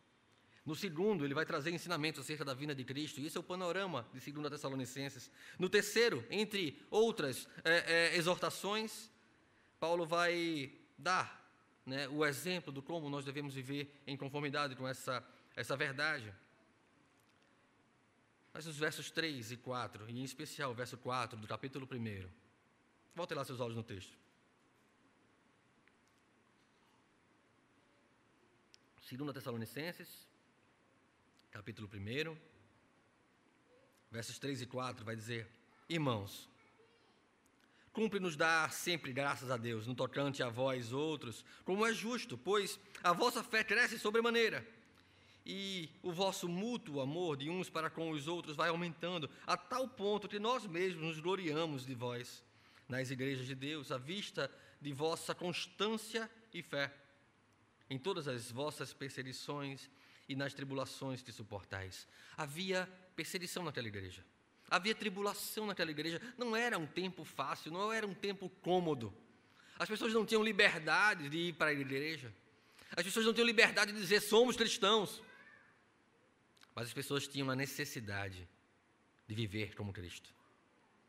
[0.66, 3.44] No segundo, ele vai trazer ensinamentos acerca da vinda de Cristo, e esse é o
[3.44, 5.32] panorama de 2 Tessalonicenses.
[5.58, 9.10] No terceiro, entre outras é, é, exortações,
[9.80, 11.37] Paulo vai dar
[11.88, 16.34] né, o exemplo do como nós devemos viver em conformidade com essa, essa verdade.
[18.54, 22.30] Mas os versos 3 e 4, e em especial o verso 4 do capítulo 1.
[23.15, 24.17] Volte lá seus olhos no texto.
[29.10, 30.28] 2 Tessalonicenses,
[31.50, 32.38] capítulo 1,
[34.12, 35.50] versos 3 e 4, vai dizer:
[35.88, 36.50] Irmãos,
[37.98, 42.80] cumpre-nos dar sempre graças a Deus, no tocante a vós outros, como é justo, pois
[43.04, 44.64] a vossa fé cresce sobremaneira,
[45.44, 49.88] e o vosso mútuo amor de uns para com os outros vai aumentando, a tal
[49.88, 52.44] ponto que nós mesmos nos gloriamos de vós
[52.88, 56.94] nas igrejas de Deus, à vista de vossa constância e fé,
[57.90, 59.90] em todas as vossas perseguições
[60.30, 62.08] e nas tribulações que suportais.
[62.38, 64.24] Havia perseguição naquela igreja.
[64.69, 66.21] Havia tribulação naquela igreja.
[66.38, 69.13] Não era um tempo fácil, não era um tempo cômodo.
[69.80, 72.34] As pessoas não tinham liberdade de ir para a igreja.
[72.95, 75.21] As pessoas não tinham liberdade de dizer somos cristãos.
[76.75, 78.47] Mas as pessoas tinham a necessidade
[79.27, 80.34] de viver como Cristo.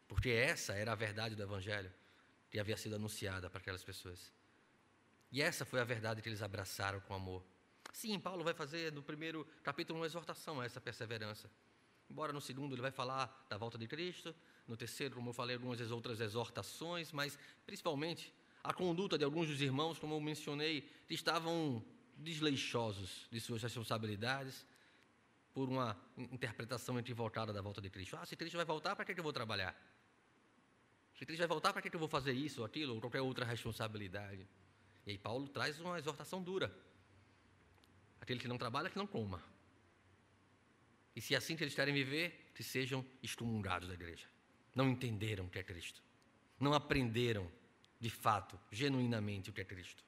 [0.06, 1.92] Porque essa era a verdade do Evangelho
[2.50, 4.32] que havia sido anunciada para aquelas pessoas.
[5.30, 7.44] E essa foi a verdade que eles abraçaram com amor.
[7.92, 11.50] Sim, Paulo vai fazer no primeiro capítulo uma exortação a essa perseverança.
[12.10, 14.34] Embora no segundo ele vai falar da volta de Cristo,
[14.66, 19.60] no terceiro, como eu falei, algumas outras exortações, mas principalmente a conduta de alguns dos
[19.60, 21.82] irmãos, como eu mencionei, que estavam
[22.16, 24.66] desleixosos de suas responsabilidades
[25.54, 28.16] por uma interpretação equivocada da volta de Cristo.
[28.16, 29.74] Ah, se Cristo vai voltar, para que eu vou trabalhar?
[31.14, 34.46] Se Cristo vai voltar, para que eu vou fazer isso, aquilo, ou qualquer outra responsabilidade?
[35.04, 36.72] E aí Paulo traz uma exortação dura.
[38.20, 39.42] Aquele que não trabalha, que não coma.
[41.18, 44.24] E se é assim que eles querem viver, que sejam excomungados da igreja.
[44.72, 46.00] Não entenderam o que é Cristo.
[46.60, 47.50] não aprenderam,
[47.98, 50.04] de fato, genuinamente o que é Cristo.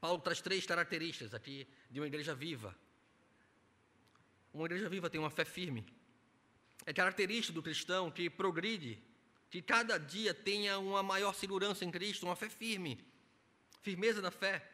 [0.00, 2.74] Paulo traz três características aqui de uma igreja viva.
[4.50, 5.84] Uma igreja viva tem uma fé firme.
[6.86, 8.98] É característica do cristão que progride,
[9.50, 12.98] que cada dia tenha uma maior segurança em Cristo, uma fé firme,
[13.82, 14.66] firmeza na fé,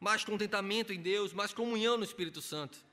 [0.00, 2.87] mais contentamento em Deus, mais comunhão no Espírito Santo.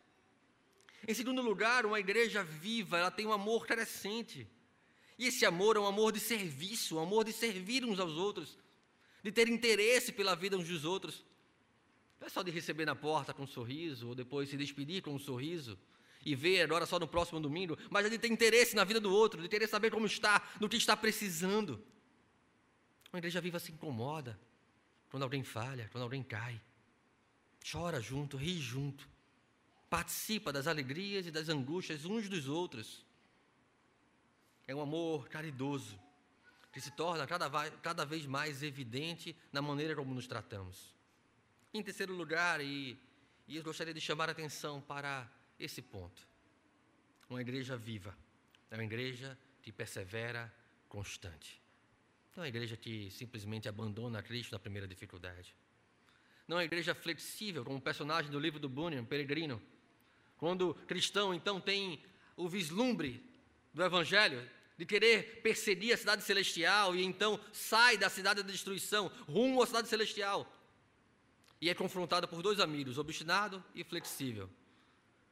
[1.08, 4.48] Em segundo lugar, uma igreja viva, ela tem um amor crescente.
[5.18, 8.58] E esse amor é um amor de serviço, um amor de servir uns aos outros,
[9.24, 11.24] de ter interesse pela vida uns dos outros.
[12.20, 15.14] Não é só de receber na porta com um sorriso, ou depois se despedir com
[15.14, 15.78] um sorriso,
[16.26, 19.14] e ver agora só no próximo domingo, mas é de ter interesse na vida do
[19.14, 21.82] outro, de querer saber como está, do que está precisando.
[23.14, 24.40] Uma igreja viva se incomoda
[25.10, 26.60] quando alguém falha, quando alguém cai.
[27.72, 29.08] Chora junto, ri junto.
[29.96, 33.06] Participa das alegrias e das angústias uns dos outros.
[34.68, 35.98] É um amor caridoso,
[36.74, 40.94] que se torna cada, vez mais evidente na maneira como nos tratamos.
[41.74, 43.00] Em terceiro lugar, e,
[43.48, 46.28] e eu gostaria de chamar a atenção para esse ponto.
[47.30, 48.14] Uma igreja viva
[48.70, 50.54] é uma igreja que persevera
[50.90, 51.62] constante.
[52.36, 55.56] Não é uma igreja que simplesmente abandona Cristo na primeira dificuldade.
[56.46, 59.62] Não é uma igreja flexível, como o personagem do livro do Bunyan, Peregrino.
[60.38, 62.02] Quando o cristão, então, tem
[62.36, 63.24] o vislumbre
[63.74, 69.10] do Evangelho, de querer perseguir a cidade celestial, e então sai da cidade da destruição,
[69.28, 70.52] rumo à cidade celestial.
[71.62, 74.50] E é confrontado por dois amigos, obstinado e flexível.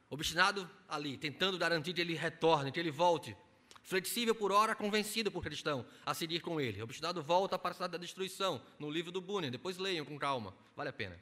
[0.08, 3.36] Obstinado ali, tentando garantir que ele retorne, que ele volte.
[3.82, 6.80] Flexível por hora, convencido por cristão a seguir com ele.
[6.80, 9.50] Obstinado volta para a cidade da destruição, no livro do Bunyan.
[9.50, 11.20] Depois leiam com calma, vale a pena.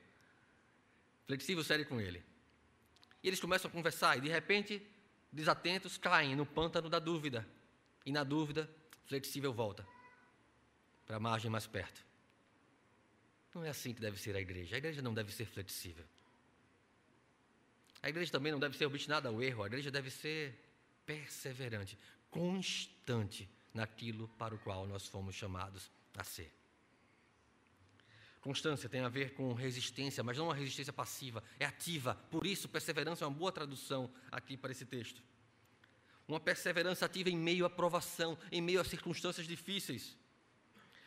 [1.27, 2.23] Flexível segue com ele.
[3.23, 4.85] E eles começam a conversar e de repente,
[5.33, 7.47] desatentos, caem no pântano da dúvida.
[8.05, 8.69] E na dúvida,
[9.07, 9.87] flexível volta
[11.07, 12.05] para a margem mais perto.
[13.55, 14.75] Não é assim que deve ser a igreja.
[14.75, 16.05] A igreja não deve ser flexível.
[18.03, 20.59] A igreja também não deve ser obstinada ao erro, a igreja deve ser
[21.07, 21.97] perseverante,
[22.31, 26.53] constante naquilo para o qual nós fomos chamados a ser.
[28.43, 32.17] Constância tem a ver com resistência, mas não uma resistência passiva, é ativa.
[32.29, 35.23] Por isso, perseverança é uma boa tradução aqui para esse texto.
[36.27, 40.17] Uma perseverança ativa em meio à provação, em meio a circunstâncias difíceis.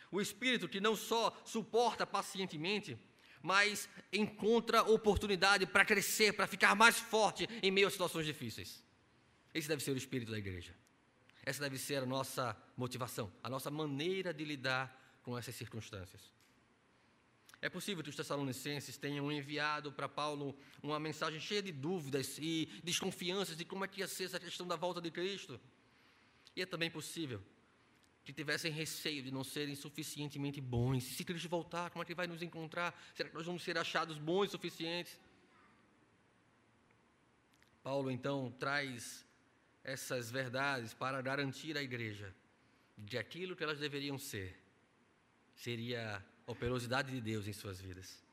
[0.10, 2.98] O espírito que não só suporta pacientemente,
[3.42, 8.82] mas encontra oportunidade para crescer, para ficar mais forte em meio a situações difíceis.
[9.54, 10.74] Esse deve ser o espírito da igreja.
[11.44, 16.35] Essa deve ser a nossa motivação, a nossa maneira de lidar com essas circunstâncias.
[17.66, 22.70] É possível que os Tessalonicenses tenham enviado para Paulo uma mensagem cheia de dúvidas e
[22.84, 25.60] desconfianças de como é que ia ser essa questão da volta de Cristo.
[26.56, 27.42] E é também possível
[28.24, 31.06] que tivessem receio de não serem suficientemente bons.
[31.06, 32.94] Se Cristo voltar, como é que vai nos encontrar?
[33.16, 35.20] Será que nós vamos ser achados bons o suficientes?
[37.82, 39.26] Paulo então traz
[39.84, 42.32] essas verdades para garantir à igreja
[42.96, 44.56] de aquilo que elas deveriam ser
[45.56, 48.24] seria operosidade de Deus em suas vidas.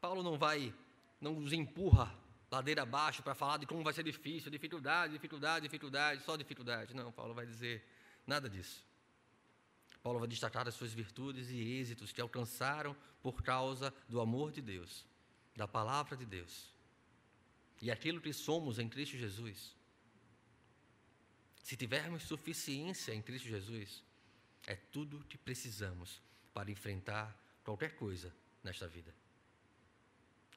[0.00, 0.74] Paulo não vai,
[1.20, 2.14] não nos empurra
[2.50, 6.94] ladeira abaixo para falar de como vai ser difícil, dificuldade, dificuldade, dificuldade, só dificuldade.
[6.94, 7.84] Não, Paulo vai dizer
[8.26, 8.84] nada disso.
[10.02, 14.62] Paulo vai destacar as suas virtudes e êxitos que alcançaram por causa do amor de
[14.62, 15.04] Deus,
[15.54, 16.78] da palavra de Deus
[17.80, 19.76] e aquilo que somos em Cristo Jesus.
[21.62, 24.02] Se tivermos suficiência em Cristo Jesus,
[24.66, 26.20] é tudo que precisamos
[26.58, 29.14] para enfrentar qualquer coisa nesta vida.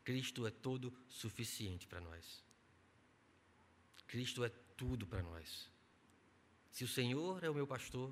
[0.04, 2.44] Cristo é todo suficiente para nós.
[4.08, 5.70] Cristo é tudo para nós.
[6.72, 8.12] Se o Senhor é o meu pastor,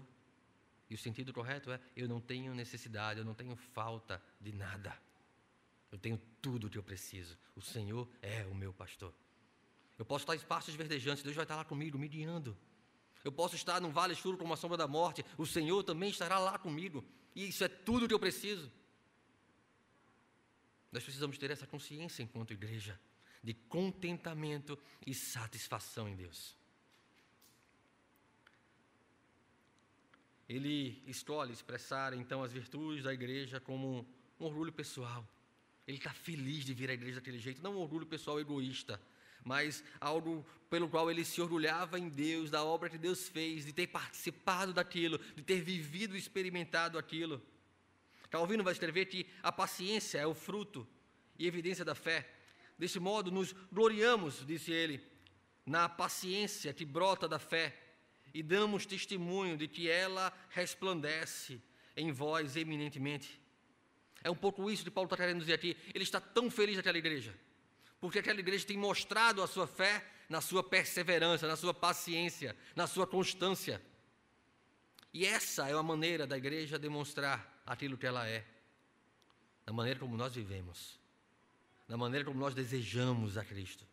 [0.87, 4.95] e o sentido correto é: eu não tenho necessidade, eu não tenho falta de nada.
[5.91, 7.35] Eu tenho tudo o que eu preciso.
[7.55, 9.11] O Senhor é o meu pastor.
[9.97, 12.55] Eu posso estar em espaços verdejantes, Deus vai estar lá comigo, me guiando.
[13.23, 16.37] Eu posso estar num vale escuro como a sombra da morte, o Senhor também estará
[16.37, 17.03] lá comigo.
[17.35, 18.71] E isso é tudo que eu preciso.
[20.91, 22.99] Nós precisamos ter essa consciência enquanto igreja,
[23.43, 26.59] de contentamento e satisfação em Deus.
[30.49, 34.03] ele escolhe expressar então as virtudes da igreja como
[34.39, 35.23] um orgulho pessoal.
[35.87, 38.99] Ele está feliz de vir à igreja daquele jeito, não um orgulho pessoal egoísta,
[39.43, 43.73] mas algo pelo qual ele se orgulhava em Deus, da obra que Deus fez, de
[43.73, 47.41] ter participado daquilo, de ter vivido e experimentado aquilo.
[48.29, 50.87] Calvino vai escrever que a paciência é o fruto
[51.37, 52.29] e evidência da fé.
[52.77, 55.01] Desse modo, nos gloriamos, disse ele,
[55.65, 57.75] na paciência que brota da fé
[58.33, 61.61] e damos testemunho de que ela resplandece
[61.97, 63.39] em vós eminentemente.
[64.23, 65.75] É um pouco isso que Paulo está querendo dizer aqui.
[65.93, 67.33] Ele está tão feliz naquela igreja,
[67.99, 72.85] porque aquela igreja tem mostrado a sua fé na sua perseverança, na sua paciência, na
[72.85, 73.81] sua constância.
[75.11, 78.45] E essa é a maneira da igreja demonstrar aquilo que ela é,
[79.65, 80.99] na maneira como nós vivemos,
[81.87, 83.85] na maneira como nós desejamos a Cristo,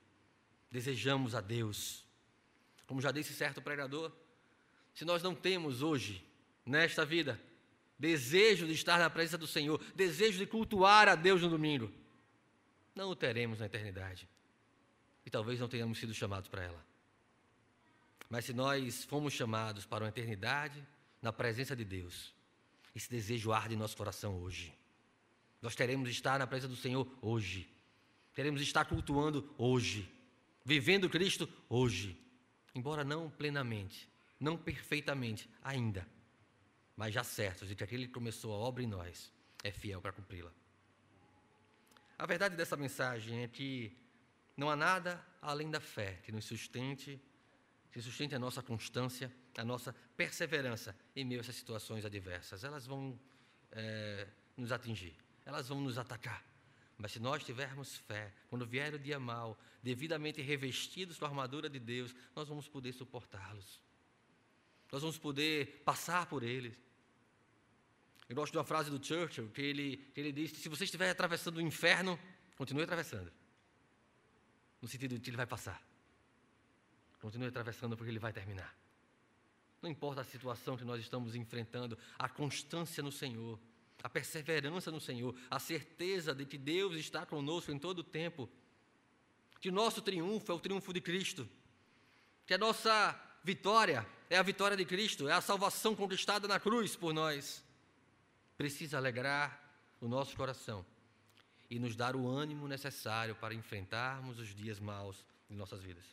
[0.71, 2.05] desejamos a Deus.
[2.87, 4.13] Como já disse certo pregador,
[4.95, 6.23] se nós não temos hoje,
[6.65, 7.41] nesta vida,
[7.99, 11.91] desejo de estar na presença do Senhor, desejo de cultuar a Deus no domingo,
[12.97, 14.28] não o teremos na eternidade.
[15.24, 16.84] E talvez não tenhamos sido chamados para ela.
[18.28, 20.82] Mas se nós fomos chamados para uma eternidade
[21.22, 22.34] na presença de Deus,
[22.94, 24.74] esse desejo arde em nosso coração hoje.
[25.62, 27.70] Nós queremos estar na presença do Senhor hoje.
[28.34, 30.11] Queremos estar cultuando hoje.
[30.64, 32.20] Vivendo Cristo hoje.
[32.74, 34.09] Embora não plenamente,
[34.40, 36.07] não perfeitamente ainda
[36.97, 39.30] mas já certos de que aquele que começou a obra em nós
[39.62, 40.51] é fiel para cumpri-la.
[42.19, 43.97] A verdade dessa mensagem é que
[44.57, 47.21] não há nada além da fé que nos sustente,
[47.93, 52.64] que sustente a nossa constância, a nossa perseverança em meio a essas situações adversas.
[52.64, 53.19] Elas vão
[53.73, 55.14] é, nos atingir,
[55.45, 56.43] elas vão nos atacar.
[56.99, 61.69] Mas se nós tivermos fé, quando vier o dia mal, devidamente revestidos com a armadura
[61.69, 63.81] de Deus, nós vamos poder suportá-los.
[64.91, 66.79] Nós vamos poder passar por eles.
[68.29, 70.85] Eu gosto de uma frase do Churchill que ele, que ele diz que se você
[70.85, 72.18] estiver atravessando o inferno,
[72.57, 73.33] continue atravessando.
[74.83, 75.81] No sentido de que ele vai passar.
[77.20, 78.77] Continue atravessando porque ele vai terminar.
[79.81, 83.61] Não importa a situação que nós estamos enfrentando, a constância no Senhor,
[84.03, 88.49] a perseverança no Senhor, a certeza de que Deus está conosco em todo o tempo,
[89.61, 91.49] que nosso triunfo é o triunfo de Cristo,
[92.45, 96.97] que a nossa vitória é a vitória de Cristo, é a salvação conquistada na cruz
[96.97, 97.66] por nós
[98.57, 99.61] precisa alegrar
[100.01, 100.85] o nosso coração
[101.69, 106.05] e nos dar o ânimo necessário para enfrentarmos os dias maus de nossas vidas.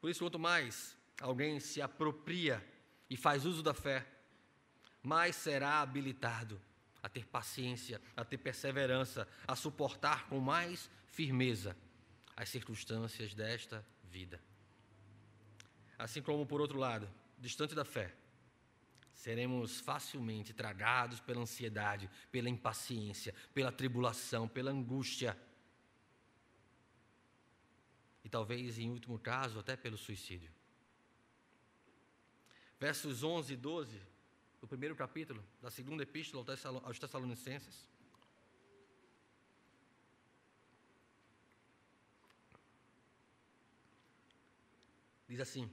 [0.00, 2.64] Por isso, quanto mais alguém se apropria
[3.08, 4.06] e faz uso da fé,
[5.02, 6.60] mais será habilitado
[7.02, 11.76] a ter paciência, a ter perseverança, a suportar com mais firmeza
[12.36, 14.40] as circunstâncias desta vida.
[15.98, 17.08] Assim como, por outro lado,
[17.38, 18.12] distante da fé,
[19.16, 25.36] seremos facilmente tragados pela ansiedade, pela impaciência, pela tribulação, pela angústia.
[28.22, 30.52] E talvez, em último caso, até pelo suicídio.
[32.78, 34.00] Versos 11 e 12
[34.60, 36.44] do primeiro capítulo da segunda epístola
[36.84, 37.88] aos Tessalonicenses.
[45.26, 45.70] Diz assim: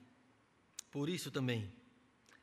[0.89, 1.82] Por isso também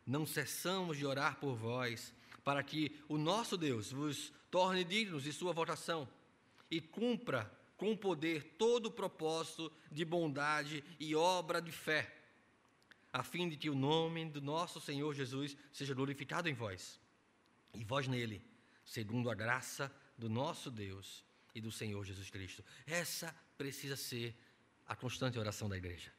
[0.07, 5.33] não cessamos de orar por vós, para que o nosso Deus vos torne dignos de
[5.33, 6.09] sua votação
[6.71, 12.15] e cumpra com poder todo o propósito de bondade e obra de fé,
[13.13, 17.01] a fim de que o nome do nosso Senhor Jesus seja glorificado em vós,
[17.75, 18.45] e vós nele,
[18.85, 21.25] segundo a graça do nosso Deus
[21.55, 22.65] e do Senhor Jesus Cristo.
[22.87, 24.37] Essa precisa ser
[24.87, 26.13] a constante oração da igreja,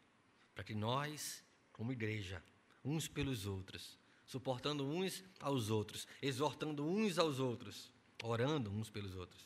[0.55, 2.43] para que nós, como igreja,
[2.83, 7.91] uns pelos outros, suportando uns aos outros, exortando uns aos outros,
[8.23, 9.43] orando uns pelos outros,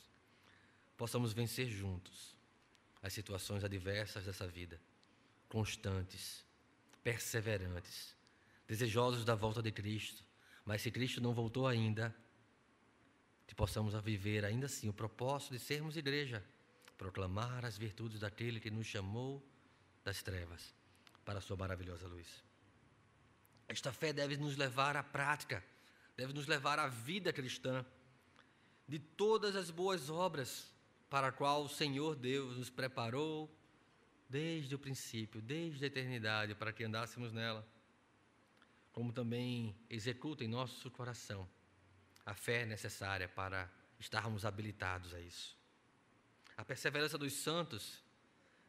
[0.97, 2.35] possamos vencer juntos
[3.01, 4.81] as situações adversas dessa vida,
[5.47, 6.43] constantes,
[7.03, 8.15] perseverantes,
[8.67, 10.23] desejosos da volta de Cristo,
[10.65, 12.13] mas se Cristo não voltou ainda,
[13.45, 16.43] que possamos viver ainda assim o propósito de sermos igreja,
[16.97, 19.43] proclamar as virtudes daquele que nos chamou
[20.03, 20.73] das trevas
[21.23, 22.43] para a sua maravilhosa luz.
[23.67, 25.63] Esta fé deve nos levar à prática,
[26.15, 27.85] deve nos levar à vida cristã,
[28.87, 30.71] de todas as boas obras
[31.09, 33.49] para a qual o Senhor Deus nos preparou
[34.29, 37.67] desde o princípio, desde a eternidade, para que andássemos nela,
[38.91, 41.47] como também executa em nosso coração
[42.25, 45.57] a fé necessária para estarmos habilitados a isso.
[46.57, 48.01] A perseverança dos santos,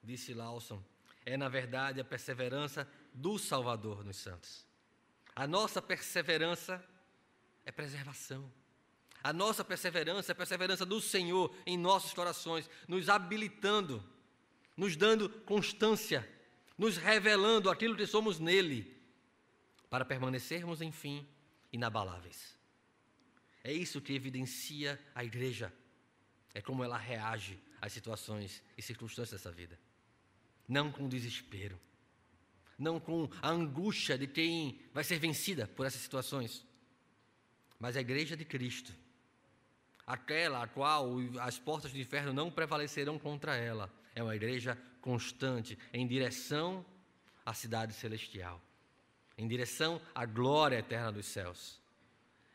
[0.02, 0.82] disse Lawson,
[1.24, 4.65] é na verdade a perseverança do Salvador nos santos.
[5.36, 6.82] A nossa perseverança
[7.66, 8.50] é preservação.
[9.22, 14.02] A nossa perseverança é a perseverança do Senhor em nossos corações, nos habilitando,
[14.74, 16.26] nos dando constância,
[16.78, 18.96] nos revelando aquilo que somos nele,
[19.90, 21.28] para permanecermos, enfim,
[21.70, 22.56] inabaláveis.
[23.62, 25.70] É isso que evidencia a igreja,
[26.54, 29.78] é como ela reage às situações e circunstâncias dessa vida.
[30.66, 31.78] Não com desespero,
[32.78, 36.64] não com a angústia de quem vai ser vencida por essas situações,
[37.78, 38.94] mas a igreja de Cristo,
[40.06, 45.78] aquela a qual as portas do inferno não prevalecerão contra ela, é uma igreja constante
[45.92, 46.84] em direção
[47.44, 48.60] à cidade celestial,
[49.36, 51.80] em direção à glória eterna dos céus,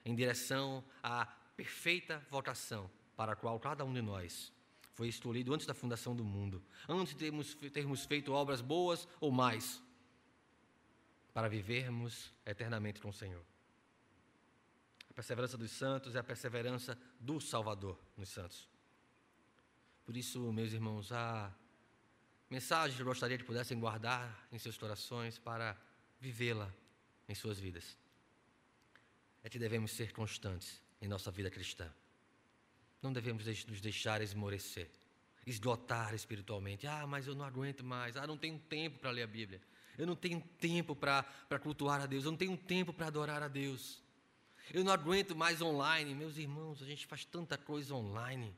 [0.04, 4.52] em direção à perfeita vocação para a qual cada um de nós
[4.94, 9.32] foi escolhido antes da fundação do mundo, antes de termos, termos feito obras boas ou
[9.32, 9.82] mais,
[11.34, 13.44] para vivermos eternamente com o Senhor.
[15.10, 18.70] A perseverança dos santos é a perseverança do Salvador nos santos.
[20.06, 21.54] Por isso, meus irmãos, a
[22.50, 25.78] mensagem que eu gostaria que pudessem guardar em seus corações para
[26.20, 26.74] vivê-la
[27.28, 27.98] em suas vidas
[29.44, 31.92] é que devemos ser constantes em nossa vida cristã.
[33.02, 34.90] Não devemos nos deixar esmorecer,
[35.46, 36.86] esgotar espiritualmente.
[36.86, 38.16] Ah, mas eu não aguento mais.
[38.16, 39.62] Ah, não tenho tempo para ler a Bíblia.
[40.02, 42.26] Eu não tenho tempo para cultuar a Deus.
[42.26, 44.02] Eu não tenho tempo para adorar a Deus.
[44.74, 46.16] Eu não aguento mais online.
[46.16, 48.52] Meus irmãos, a gente faz tanta coisa online.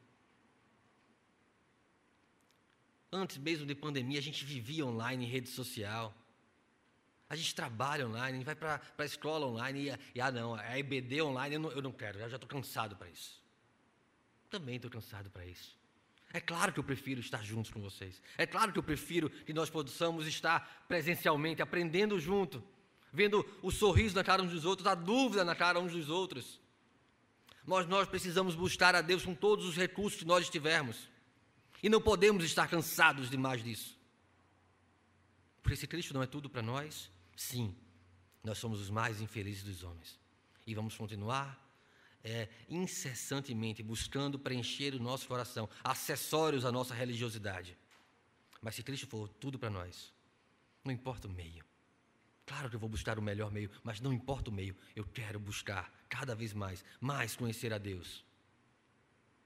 [3.12, 6.16] Antes mesmo de pandemia, a gente vivia online em rede social.
[7.30, 10.56] A gente trabalha online, a gente vai para a escola online e, e, ah, não,
[10.56, 13.44] a EBD online eu não, eu não quero, eu já estou cansado para isso.
[14.50, 15.78] Também estou cansado para isso.
[16.34, 18.20] É claro que eu prefiro estar juntos com vocês.
[18.40, 22.64] É claro que eu prefiro que nós possamos estar presencialmente, aprendendo junto,
[23.14, 26.60] vendo o sorriso na cara uns dos outros, a dúvida na cara uns dos outros.
[27.64, 31.08] Mas nós precisamos buscar a Deus com todos os recursos que nós tivermos.
[31.84, 33.96] E não podemos estar cansados demais disso.
[35.62, 37.76] Porque se Cristo não é tudo para nós, sim,
[38.44, 40.20] nós somos os mais infelizes dos homens.
[40.66, 41.63] E vamos continuar
[42.24, 47.78] é, incessantemente buscando preencher o nosso coração, acessórios à nossa religiosidade.
[48.62, 50.14] Mas se Cristo for tudo para nós,
[50.84, 51.66] não importa o meio.
[52.46, 55.40] Claro que eu vou buscar o melhor meio, mas não importa o meio, eu quero
[55.40, 58.24] buscar cada vez mais, mais conhecer a Deus.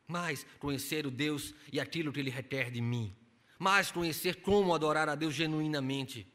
[0.07, 3.15] Mais conhecer o Deus e aquilo que Ele requer de mim.
[3.59, 6.27] Mais conhecer como adorar a Deus genuinamente.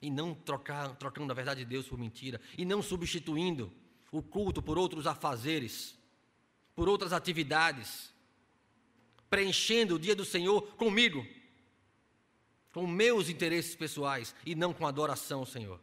[0.00, 2.40] E não trocar, trocando, na verdade, Deus por mentira.
[2.56, 3.70] E não substituindo
[4.10, 5.96] o culto por outros afazeres,
[6.74, 8.12] por outras atividades,
[9.28, 11.26] preenchendo o dia do Senhor comigo,
[12.72, 15.80] com meus interesses pessoais e não com adoração ao Senhor.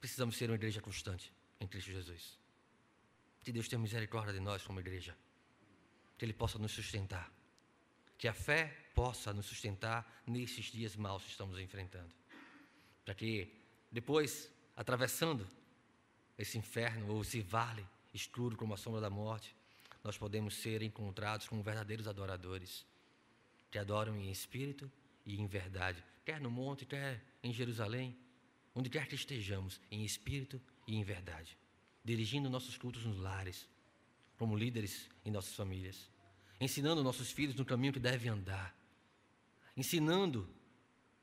[0.00, 2.38] Precisamos ser uma igreja constante em Cristo Jesus.
[3.42, 5.16] Que Deus tenha misericórdia de nós como igreja.
[6.18, 7.32] Que Ele possa nos sustentar.
[8.18, 12.12] Que a fé possa nos sustentar nesses dias maus que estamos enfrentando.
[13.04, 13.52] Para que
[13.90, 15.48] depois, atravessando
[16.38, 19.54] esse inferno ou esse vale escuro como a sombra da morte,
[20.04, 22.84] nós podemos ser encontrados como verdadeiros adoradores,
[23.70, 24.90] que adoram em espírito
[25.24, 28.16] e em verdade, quer no monte, quer em Jerusalém,
[28.74, 31.56] onde quer que estejamos, em espírito e em verdade,
[32.04, 33.68] dirigindo nossos cultos nos lares,
[34.36, 36.10] como líderes em nossas famílias,
[36.60, 38.76] ensinando nossos filhos no caminho que devem andar,
[39.76, 40.48] ensinando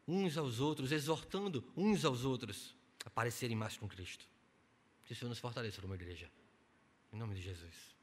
[0.07, 4.25] uns aos outros, exortando uns aos outros a parecerem mais com Cristo.
[5.09, 6.29] Que o Senhor nos fortaleça como igreja.
[7.11, 7.98] Em nome de Jesus.